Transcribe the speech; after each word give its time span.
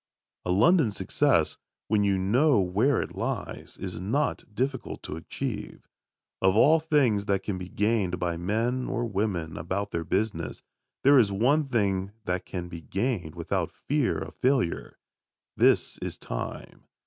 A 0.45 0.51
London 0.51 0.89
success, 0.89 1.57
when 1.87 2.03
you 2.03 2.17
know 2.17 2.59
where 2.59 3.03
it 3.03 3.13
lies, 3.15 3.77
is 3.79 4.01
not 4.01 4.43
difficult 4.51 5.03
to 5.03 5.15
achieve. 5.15 5.87
Of 6.41 6.55
all 6.57 6.79
things 6.79 7.27
that 7.27 7.43
can 7.43 7.59
be 7.59 7.69
gained 7.69 8.17
by 8.17 8.35
men 8.35 8.87
or 8.87 9.05
women 9.05 9.57
about 9.57 9.91
their 9.91 10.03
business, 10.03 10.63
there 11.03 11.19
is 11.19 11.31
one 11.31 11.65
thing 11.67 12.13
that 12.25 12.47
can 12.47 12.67
be 12.67 12.81
gained 12.81 13.35
without 13.35 13.69
fear 13.71 14.17
of 14.17 14.33
failure. 14.33 14.97
This 15.55 15.99
is 15.99 16.17
time. 16.17 16.85